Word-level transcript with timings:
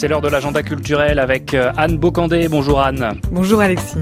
C'est 0.00 0.06
l'heure 0.06 0.20
de 0.20 0.28
l'agenda 0.28 0.62
culturel 0.62 1.18
avec 1.18 1.54
euh, 1.54 1.72
Anne 1.76 1.98
Bocandé. 1.98 2.46
Bonjour 2.46 2.80
Anne. 2.80 3.18
Bonjour 3.32 3.60
Alexis. 3.60 3.96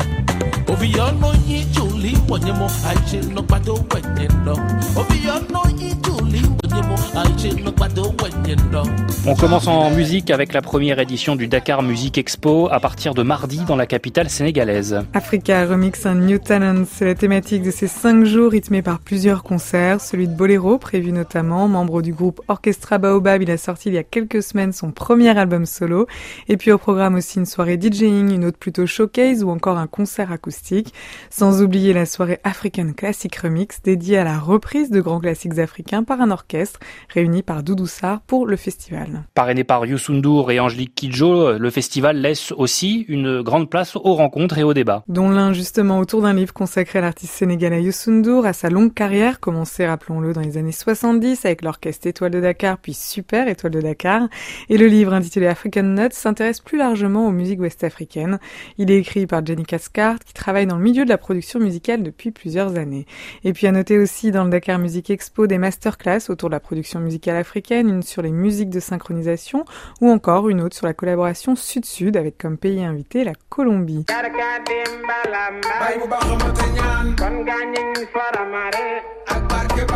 On 9.27 9.35
commence 9.35 9.67
en 9.67 9.91
musique 9.91 10.31
avec 10.31 10.53
la 10.53 10.63
première 10.63 11.01
édition 11.01 11.35
du 11.35 11.49
Dakar 11.49 11.83
Music 11.83 12.17
Expo 12.17 12.69
à 12.71 12.79
partir 12.79 13.13
de 13.13 13.25
mardi 13.25 13.59
dans 13.67 13.75
la 13.75 13.87
capitale 13.87 14.31
sénégalaise. 14.31 15.01
Africa 15.15 15.67
Remix 15.67 16.07
and 16.07 16.15
New 16.15 16.39
Talent, 16.39 16.85
c'est 16.89 17.05
la 17.05 17.17
thématique 17.17 17.65
de 17.65 17.73
ces 17.73 17.89
cinq 17.89 18.25
jours 18.25 18.53
rythmés 18.53 18.83
par 18.83 19.01
plusieurs 19.01 19.43
concerts. 19.43 20.01
Celui 20.01 20.29
de 20.29 20.33
Boléro, 20.33 20.79
prévu 20.79 21.11
notamment, 21.11 21.67
membre 21.67 22.03
du 22.03 22.13
groupe 22.13 22.41
Orchestra 22.47 22.99
Baobab, 22.99 23.43
il 23.43 23.51
a 23.51 23.57
sorti 23.57 23.89
il 23.89 23.95
y 23.95 23.99
a 23.99 24.05
quelques 24.05 24.45
semaines 24.45 24.73
son 24.73 24.93
premier 24.93 25.37
album 25.37 25.67
solo. 25.67 26.07
Et 26.49 26.57
puis 26.57 26.71
au 26.71 26.79
programme 26.79 27.17
aussi 27.17 27.39
une 27.41 27.47
soirée 27.47 27.79
DJing, 27.81 28.33
une 28.33 28.45
autre 28.45 28.59
plutôt 28.59 28.87
showcase 28.87 29.43
ou 29.43 29.51
encore 29.51 29.79
un 29.79 29.89
concert 29.89 30.31
acoustique. 30.31 30.95
Sans 31.31 31.63
oublier 31.63 31.93
la 31.93 32.07
soirée 32.07 32.39
African 32.45 32.93
Classic 32.97 33.35
Remix 33.35 33.83
dédiée 33.83 34.19
à 34.19 34.25
la 34.25 34.39
reprise 34.39 34.91
de 34.91 35.01
grands 35.01 35.21
classiques 35.21 35.59
africains 35.59 36.05
par 36.05 36.21
un 36.21 36.31
orchestre 36.31 36.79
réuni 37.13 37.43
par 37.43 37.65
Doudou 37.65 37.87
Sarr 37.87 38.21
pour 38.21 38.36
le 38.45 38.57
festival. 38.57 39.25
Parrainé 39.35 39.65
par 39.65 39.87
Youssou 39.87 40.15
et 40.51 40.61
Angelique 40.61 40.95
Kidjo, 40.95 41.59
le 41.59 41.71
festival 41.71 42.21
laisse 42.21 42.53
aussi 42.53 43.05
une 43.09 43.43
grande 43.43 43.71
place 43.71 43.97
aux 43.97 44.15
rencontres 44.15 44.59
et 44.59 44.63
aux 44.63 44.75
débats. 44.75 45.05
Dont 45.09 45.31
l'un 45.31 45.53
justement 45.53 45.99
autour 45.99 46.23
d'un 46.23 46.35
livre 46.35 46.53
consacré 46.53 46.99
à 46.99 47.03
l'artiste 47.03 47.33
sénégalais 47.33 47.83
Youssou 47.83 48.43
à 48.45 48.53
sa 48.53 48.69
longue 48.69 48.95
carrière, 48.95 49.41
commencée, 49.41 49.87
rappelons-le, 49.87 50.33
dans 50.33 50.41
les 50.41 50.59
années 50.59 50.73
70 50.73 51.45
avec 51.45 51.63
l'orchestre 51.63 52.07
Étoile 52.07 52.33
de 52.33 52.41
Dakar, 52.41 52.79
puis 52.79 52.95
Super 52.95 53.49
Étoile 53.49 53.73
de 53.73 53.81
Dakar. 53.81 54.29
Et 54.69 54.79
le 54.79 54.87
livre 54.87 55.13
intitulé 55.13 55.47
African 55.47 55.83
Nuts 55.83 56.13
s'intéresse 56.13 56.61
plus 56.61 56.79
largement 56.79 57.27
aux 57.29 57.33
musiques 57.33 57.61
ouest-africaines. 57.61 58.39
Il 58.79 58.91
est 58.91 58.99
écrit 58.99 59.27
par 59.27 59.45
Jenny 59.45 59.65
Cascart, 59.65 60.19
qui 60.25 60.35
travaille 60.35 60.67
dans 60.67 60.77
le 60.77 60.83
milieu 60.83 61.05
de 61.05 61.09
la 61.09 61.19
production 61.19 61.61
musicale 61.61 62.03
depuis 62.03 62.31
plusieurs 62.31 62.77
années. 62.77 63.07
Et 63.45 63.53
puis 63.53 63.67
à 63.67 63.73
noter 63.73 63.99
aussi 63.99 64.31
dans 64.31 64.45
le 64.45 64.51
Dakar 64.51 64.79
Music 64.79 65.11
Expo 65.11 65.47
des 65.47 65.59
masterclass 65.59 66.29
autour 66.29 66.49
de 66.49 66.55
la 66.55 66.61
production 66.61 67.01
musicale 67.01 67.37
africaine, 67.37 67.89
une 67.89 68.03
sur 68.03 68.23
les 68.23 68.26
musiques 68.31 68.71
de 68.71 68.81
synchronisation 68.81 69.65
ou 70.01 70.11
encore 70.11 70.49
une 70.49 70.61
autre 70.61 70.77
sur 70.77 70.87
la 70.87 70.95
collaboration 70.95 71.57
sud-sud 71.57 72.17
avec 72.17 72.39
comme 72.39 72.59
pays 72.59 72.85
invité 72.85 73.25
la 73.25 73.33
Colombie. 73.49 74.05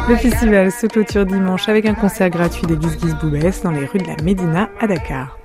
Le 0.09 0.17
festival 0.17 0.73
se 0.73 0.87
clôture 0.87 1.27
dimanche 1.27 1.69
avec 1.69 1.87
un 1.87 1.95
concert 1.95 2.31
gratuit 2.31 2.67
des 2.67 2.81
Giz 2.81 3.15
Boubès 3.21 3.63
dans 3.63 3.71
les 3.71 3.87
rues 3.87 3.99
de 3.99 4.07
la 4.07 4.17
Médina 4.23 4.69
à 4.81 4.87
Dakar. 4.87 5.39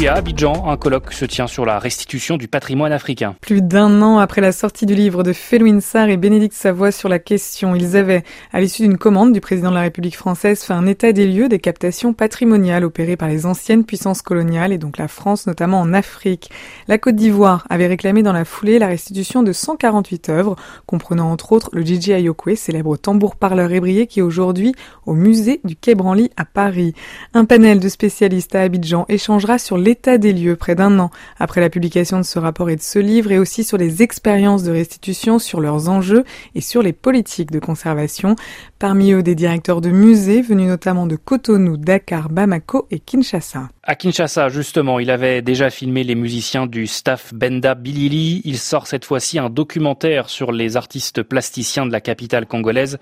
Puis 0.00 0.08
à 0.08 0.14
Abidjan, 0.14 0.66
un 0.66 0.78
colloque 0.78 1.12
se 1.12 1.26
tient 1.26 1.46
sur 1.46 1.66
la 1.66 1.78
restitution 1.78 1.99
du 2.10 2.48
patrimoine 2.48 2.90
africain. 2.90 3.36
Plus 3.40 3.62
d'un 3.62 4.02
an 4.02 4.18
après 4.18 4.40
la 4.40 4.50
sortie 4.50 4.84
du 4.84 4.96
livre 4.96 5.22
de 5.22 5.32
Félouine 5.32 5.80
Sarr 5.80 6.08
et 6.08 6.16
Bénédicte 6.16 6.56
Savoie 6.56 6.90
sur 6.90 7.08
la 7.08 7.20
question, 7.20 7.76
ils 7.76 7.96
avaient, 7.96 8.24
à 8.52 8.60
l'issue 8.60 8.82
d'une 8.82 8.98
commande 8.98 9.32
du 9.32 9.40
président 9.40 9.70
de 9.70 9.76
la 9.76 9.82
République 9.82 10.16
française, 10.16 10.64
fait 10.64 10.72
un 10.72 10.86
état 10.86 11.12
des 11.12 11.28
lieux 11.28 11.48
des 11.48 11.60
captations 11.60 12.12
patrimoniales 12.12 12.84
opérées 12.84 13.16
par 13.16 13.28
les 13.28 13.46
anciennes 13.46 13.84
puissances 13.84 14.22
coloniales 14.22 14.72
et 14.72 14.78
donc 14.78 14.98
la 14.98 15.06
France 15.06 15.46
notamment 15.46 15.78
en 15.78 15.92
Afrique. 15.92 16.50
La 16.88 16.98
Côte 16.98 17.14
d'Ivoire 17.14 17.64
avait 17.70 17.86
réclamé 17.86 18.24
dans 18.24 18.32
la 18.32 18.44
foulée 18.44 18.80
la 18.80 18.88
restitution 18.88 19.44
de 19.44 19.52
148 19.52 20.30
œuvres, 20.30 20.56
comprenant 20.86 21.30
entre 21.30 21.52
autres 21.52 21.70
le 21.72 21.82
Gigi 21.82 22.12
Ayokwe, 22.12 22.56
célèbre 22.56 22.96
tambour 22.96 23.36
parleur 23.36 23.70
ébrié 23.70 24.08
qui 24.08 24.18
est 24.18 24.24
aujourd'hui 24.24 24.74
au 25.06 25.14
musée 25.14 25.60
du 25.62 25.76
Quai 25.76 25.94
Branly 25.94 26.30
à 26.36 26.44
Paris. 26.44 26.92
Un 27.34 27.44
panel 27.44 27.78
de 27.78 27.88
spécialistes 27.88 28.56
à 28.56 28.62
Abidjan 28.62 29.04
échangera 29.08 29.58
sur 29.58 29.78
l'état 29.78 30.18
des 30.18 30.32
lieux 30.32 30.56
près 30.56 30.74
d'un 30.74 30.98
an 30.98 31.10
après 31.38 31.60
la 31.60 31.70
publication 31.70 31.99
de 32.00 32.22
ce 32.22 32.38
rapport 32.38 32.70
et 32.70 32.76
de 32.76 32.80
ce 32.80 32.98
livre 32.98 33.30
et 33.30 33.38
aussi 33.38 33.62
sur 33.62 33.76
les 33.76 34.02
expériences 34.02 34.62
de 34.62 34.72
restitution, 34.72 35.38
sur 35.38 35.60
leurs 35.60 35.88
enjeux 35.88 36.24
et 36.54 36.60
sur 36.60 36.82
les 36.82 36.94
politiques 36.94 37.50
de 37.50 37.58
conservation. 37.58 38.36
Parmi 38.78 39.12
eux, 39.12 39.22
des 39.22 39.34
directeurs 39.34 39.80
de 39.80 39.90
musées 39.90 40.40
venus 40.40 40.68
notamment 40.68 41.06
de 41.06 41.16
Cotonou, 41.16 41.76
Dakar, 41.76 42.30
Bamako 42.30 42.86
et 42.90 42.98
Kinshasa. 42.98 43.68
À 43.82 43.94
Kinshasa, 43.94 44.48
justement, 44.48 44.98
il 44.98 45.10
avait 45.10 45.42
déjà 45.42 45.68
filmé 45.68 46.04
les 46.04 46.14
musiciens 46.14 46.66
du 46.66 46.86
staff 46.86 47.34
Benda 47.34 47.74
Bilili. 47.74 48.40
Il 48.44 48.58
sort 48.58 48.86
cette 48.86 49.04
fois-ci 49.04 49.38
un 49.38 49.50
documentaire 49.50 50.30
sur 50.30 50.52
les 50.52 50.76
artistes 50.76 51.22
plasticiens 51.22 51.86
de 51.86 51.92
la 51.92 52.00
capitale 52.00 52.46
congolaise. 52.46 52.98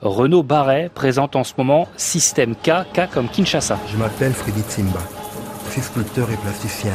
Renaud 0.00 0.42
Barret 0.42 0.90
présente 0.92 1.36
en 1.36 1.44
ce 1.44 1.52
moment 1.56 1.86
Système 1.96 2.56
K, 2.56 2.70
K 2.92 3.08
comme 3.12 3.28
Kinshasa. 3.28 3.78
Je 3.92 3.96
m'appelle 3.96 4.32
Freddy 4.32 4.62
Timba 4.62 5.00
suis 5.70 5.82
sculpteur 5.82 6.30
et 6.30 6.36
plasticien. 6.36 6.92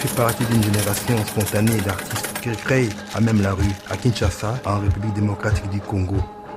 Fais 0.00 0.16
partie 0.16 0.44
d'une 0.46 0.62
génération 0.62 1.14
spontanée 1.26 1.78
d'artistes 1.84 2.40
qui 2.40 2.48
créent 2.52 2.88
à 3.14 3.20
même 3.20 3.42
la 3.42 3.52
rue, 3.52 3.70
à 3.90 3.98
Kinshasa, 3.98 4.54
en 4.64 4.80
République 4.80 5.12
démocratique 5.12 5.68
du 5.68 5.78
Congo. 5.78 6.16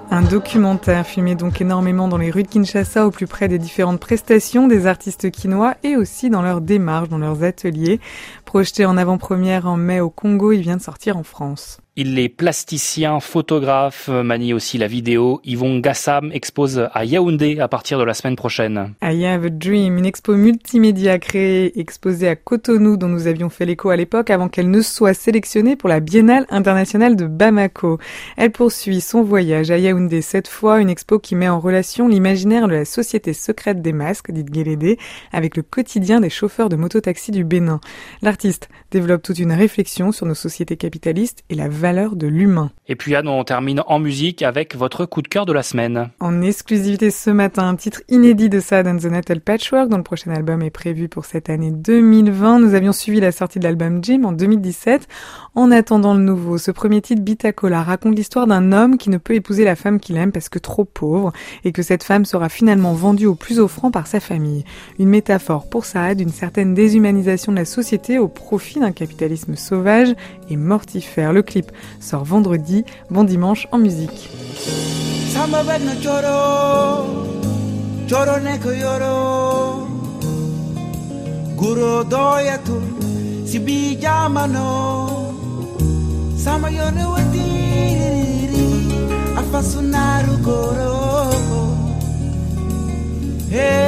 Un 0.10 0.22
documentaire 0.22 1.06
filmé 1.06 1.36
donc 1.36 1.60
énormément 1.60 2.08
dans 2.08 2.18
les 2.18 2.32
rues 2.32 2.44
de 2.44 2.48
Kinshasa 2.48 3.06
au 3.06 3.12
plus 3.12 3.28
près 3.28 3.50
des 3.50 3.60
différentes 3.60 4.00
prestations 4.00 4.70
des 4.70 4.88
artistes 4.88 5.30
quinois 5.30 5.76
et 5.84 5.98
aussi 5.98 6.30
dans 6.30 6.42
leurs 6.42 6.62
démarches, 6.62 7.10
dans 7.10 7.18
leurs 7.18 7.44
ateliers. 7.44 8.00
Projeté 8.46 8.86
en 8.86 8.96
avant-première 8.96 9.68
en 9.68 9.76
mai 9.76 10.00
au 10.00 10.10
Congo, 10.10 10.54
il 10.54 10.62
vient 10.62 10.78
de 10.78 10.82
sortir 10.82 11.18
en 11.18 11.24
France. 11.24 11.80
Il 11.96 12.18
est 12.18 12.28
plasticien, 12.28 13.20
photographe, 13.20 14.08
manie 14.08 14.56
aussi 14.56 14.80
la 14.80 14.88
vidéo. 14.88 15.40
Yvon 15.44 15.78
Gassam 15.78 16.32
expose 16.34 16.90
à 16.92 17.06
Yaoundé 17.06 17.60
à 17.60 17.68
partir 17.68 18.00
de 18.00 18.04
la 18.04 18.16
semaine 18.16 18.36
prochaine. 18.36 18.96
I 19.04 19.24
Have 19.28 19.46
a 19.46 19.50
Dream, 19.52 20.00
une 20.00 20.08
expo 20.08 20.36
multimédia 20.36 21.20
créée, 21.20 21.80
exposée 21.80 22.30
à 22.30 22.36
Cotonou 22.36 22.98
dont 22.98 23.10
nous 23.10 23.28
avions 23.28 23.52
fait 23.52 23.68
l'écho 23.68 23.92
à 23.92 23.96
l'époque 23.96 24.32
avant 24.32 24.50
qu'elle 24.50 24.72
ne 24.72 24.82
soit 24.82 25.14
sélectionnée 25.14 25.76
pour 25.76 25.88
la 25.88 26.00
Biennale 26.00 26.48
internationale 26.50 27.16
de 27.16 27.28
Bamako. 27.28 28.00
Elle 28.38 28.52
poursuit 28.52 29.00
son 29.00 29.22
voyage 29.22 29.70
à 29.70 29.78
Yaoundé 29.78 30.24
cette 30.24 30.48
fois, 30.48 30.82
une 30.82 30.90
expo 30.90 31.20
qui 31.20 31.36
met 31.36 31.48
en 31.48 31.60
relation 31.60 32.08
l'imaginaire 32.08 32.68
de 32.68 32.74
la 32.74 32.86
société 32.86 33.34
secrète 33.34 33.84
des 33.84 33.94
masques, 33.94 34.32
dite 34.32 34.50
Guélédé, 34.50 34.98
avec 35.32 35.56
le 35.56 35.62
quotidien 35.62 36.22
des 36.22 36.32
chauffeurs 36.32 36.70
de 36.70 36.76
mototaxi 36.76 37.30
du 37.30 37.44
Bénin. 37.44 37.80
L'artiste 38.24 38.68
développe 38.90 39.22
toute 39.22 39.38
une 39.38 39.52
réflexion 39.52 40.12
sur 40.12 40.26
nos 40.26 40.34
sociétés 40.34 40.76
capitalistes 40.76 41.44
et 41.52 41.56
la 41.56 41.70
valeur 41.84 42.16
de 42.16 42.28
l'humain. 42.28 42.72
Et 42.88 42.96
puis 42.96 43.14
Anne, 43.14 43.28
on 43.28 43.44
termine 43.44 43.82
en 43.88 44.00
musique 44.00 44.42
avec 44.42 44.74
votre 44.74 45.06
coup 45.06 45.22
de 45.22 45.28
cœur 45.28 45.46
de 45.46 45.52
la 45.52 45.64
semaine. 45.64 46.10
En 46.22 46.42
exclusivité 46.42 47.12
ce 47.12 47.30
matin, 47.30 47.68
un 47.68 47.76
titre 47.76 48.02
inédit 48.08 48.48
de 48.48 48.62
Sad 48.62 48.88
and 48.88 49.00
the 49.00 49.12
Natal 49.12 49.42
Patchwork, 49.42 49.90
dont 49.90 49.98
le 49.98 50.04
prochain 50.04 50.32
album 50.32 50.62
est 50.62 50.70
prévu 50.70 51.10
pour 51.10 51.26
cette 51.26 51.50
année 51.50 51.72
2020. 51.72 52.60
Nous 52.60 52.74
avions 52.74 52.94
suivi 52.94 53.20
la 53.20 53.34
sortie 53.34 53.60
de 53.60 53.66
l'album 53.66 54.02
Jim 54.02 54.24
en 54.24 54.32
2017. 54.32 55.10
En 55.56 55.72
attendant 55.72 56.14
le 56.14 56.22
nouveau, 56.22 56.58
ce 56.58 56.72
premier 56.72 57.02
titre, 57.02 57.22
Bitacola, 57.22 57.84
raconte 57.84 58.16
l'histoire 58.16 58.48
d'un 58.48 58.72
homme 58.72 58.98
qui 58.98 59.10
ne 59.10 59.18
peut 59.18 59.36
épouser 59.36 59.66
la 59.66 59.76
femme 59.76 60.00
qu'il 60.00 60.16
aime 60.16 60.32
parce 60.32 60.48
que 60.48 60.60
trop 60.60 60.86
pauvre, 60.86 61.34
et 61.66 61.74
que 61.74 61.82
cette 61.82 62.04
femme 62.04 62.24
sera 62.24 62.48
finalement 62.48 62.94
vendue 62.94 63.26
au 63.26 63.36
plus 63.36 63.60
offrant 63.60 63.92
par 63.92 64.08
sa 64.08 64.22
famille. 64.22 64.64
Une 65.00 65.10
métaphore 65.10 65.68
pour 65.68 65.84
Saad 65.84 66.18
d'une 66.18 66.30
certaine 66.30 66.74
déshumanisation 66.74 67.52
de 67.52 67.58
la 67.58 67.66
société 67.66 68.20
au 68.20 68.30
profit 68.30 68.80
d'un 68.80 68.94
capitalisme 68.94 69.56
sauvage 69.56 70.16
et 70.50 70.56
mortifère. 70.56 71.34
Le 71.34 71.42
clip 71.42 71.73
sort 72.00 72.26
vendredi. 72.26 72.84
Bon 73.10 73.24
dimanche 73.24 73.68
en 73.72 73.78
musique. 73.78 74.30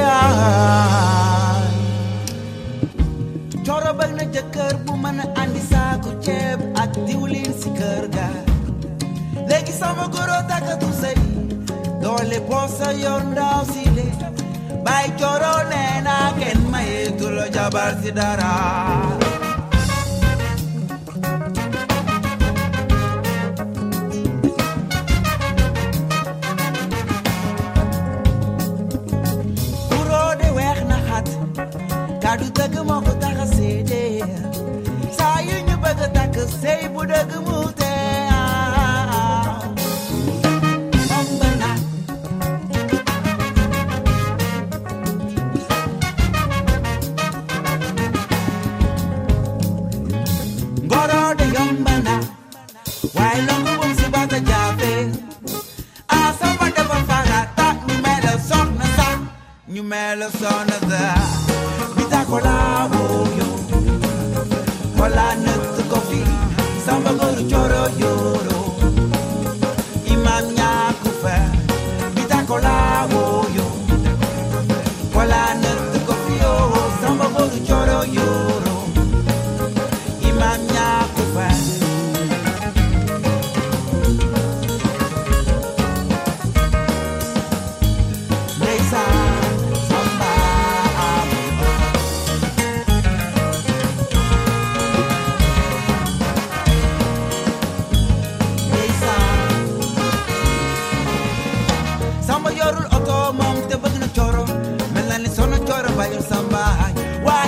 ah 0.08 1.25
coro 3.66 3.92
bëgg 3.98 4.12
na 4.18 4.24
jëkkër 4.34 4.74
bu 4.84 4.92
mën 5.02 5.18
a 5.24 5.26
andi 5.42 5.62
saaku 5.70 6.10
ceeb 6.24 6.60
ak 6.82 6.92
diwlin 7.06 7.52
si 7.60 7.70
kër 7.78 8.04
ga. 8.14 8.28
Léegi 9.48 9.72
sama 9.80 10.04
goro 10.14 10.38
takkatu 10.50 10.88
sëy 11.00 11.16
doole 12.02 12.38
posa 12.48 12.88
yor 13.02 13.22
ndaw 13.32 13.60
si 13.72 13.82
le 13.96 14.06
bay 14.86 15.06
coro 15.20 15.54
nee 15.70 15.94
naa 16.06 16.28
kenn 16.40 16.60
mayeetu 16.72 17.26
la 17.36 17.46
jabar 17.54 17.92
si 18.02 18.10
dara 18.18 18.52
Asamba 56.08 56.66
de 56.76 56.82
bafara 56.90 57.40
ta 57.56 57.66
numele 57.86 58.32
sorna 58.48 58.86
sa 58.96 59.08
numele 59.74 60.26
sorna 60.40 60.76
za 60.90 61.02
kofi 65.90 66.20
Samba 66.84 67.10
yoro 68.00 68.55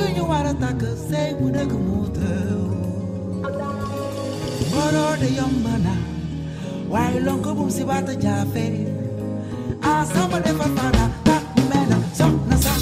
Yunyuwara 0.00 0.54
taka 0.60 0.96
say 0.96 1.32
Wudaka 1.34 1.76
Mutu 1.86 2.20
the 4.60 5.16
de 5.20 5.28
Yomana 5.36 5.94
Why 6.88 7.18
Longo 7.18 7.54
Bumsibata 7.54 8.14
Jafe 8.20 8.86
Ah, 9.82 10.04
somebody 10.04 10.50
for 10.50 10.68
Fana, 10.76 11.24
that 11.24 11.44
man, 11.70 11.90
so 12.14 12.26
Nasa 12.48 12.74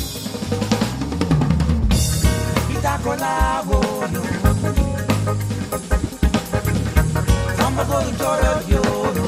Itacolavo 2.75 3.81
Somebody 7.57 7.89
go 7.91 7.97
to 8.03 8.11
Joro 8.19 8.53
Yoro 8.73 9.25